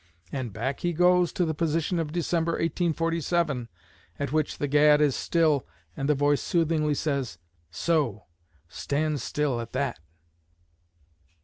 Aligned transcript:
And 0.31 0.51
back 0.51 0.79
he 0.79 0.93
goes 0.93 1.31
to 1.33 1.45
the 1.45 1.53
position 1.53 1.99
of 1.99 2.11
December, 2.11 2.53
1847, 2.53 3.69
at 4.19 4.31
which 4.33 4.57
the 4.57 4.67
gad 4.67 4.99
is 4.99 5.15
still 5.15 5.67
and 5.95 6.09
the 6.09 6.15
voice 6.15 6.41
soothingly 6.41 6.95
says, 6.95 7.37
'So! 7.69 8.23
Stand 8.67 9.21
still 9.21 9.61
at 9.61 9.73
that!'" 9.73 9.99